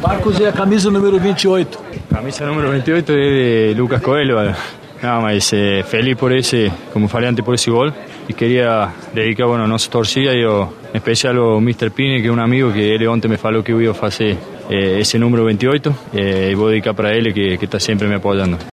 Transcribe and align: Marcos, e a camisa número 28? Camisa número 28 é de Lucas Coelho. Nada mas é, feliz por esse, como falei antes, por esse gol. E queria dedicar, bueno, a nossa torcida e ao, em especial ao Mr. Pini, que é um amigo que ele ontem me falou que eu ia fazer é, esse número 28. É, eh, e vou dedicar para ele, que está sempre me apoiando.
Marcos, 0.00 0.38
e 0.38 0.46
a 0.46 0.52
camisa 0.52 0.90
número 0.90 1.18
28? 1.18 1.78
Camisa 2.12 2.46
número 2.46 2.70
28 2.70 3.12
é 3.12 3.14
de 3.14 3.74
Lucas 3.74 4.00
Coelho. 4.00 4.36
Nada 5.02 5.20
mas 5.20 5.52
é, 5.52 5.82
feliz 5.82 6.16
por 6.16 6.32
esse, 6.32 6.72
como 6.92 7.08
falei 7.08 7.28
antes, 7.28 7.44
por 7.44 7.54
esse 7.54 7.70
gol. 7.70 7.92
E 8.28 8.32
queria 8.32 8.92
dedicar, 9.12 9.46
bueno, 9.46 9.64
a 9.64 9.66
nossa 9.66 9.88
torcida 9.90 10.34
e 10.34 10.44
ao, 10.44 10.72
em 10.92 10.98
especial 10.98 11.36
ao 11.36 11.58
Mr. 11.58 11.90
Pini, 11.90 12.20
que 12.20 12.28
é 12.28 12.32
um 12.32 12.40
amigo 12.40 12.72
que 12.72 12.80
ele 12.80 13.06
ontem 13.06 13.28
me 13.28 13.36
falou 13.36 13.62
que 13.62 13.72
eu 13.72 13.80
ia 13.80 13.94
fazer 13.94 14.36
é, 14.68 15.00
esse 15.00 15.18
número 15.18 15.46
28. 15.46 15.94
É, 16.14 16.20
eh, 16.20 16.50
e 16.50 16.54
vou 16.54 16.68
dedicar 16.68 16.94
para 16.94 17.16
ele, 17.16 17.32
que 17.32 17.64
está 17.64 17.80
sempre 17.80 18.06
me 18.06 18.14
apoiando. 18.16 18.58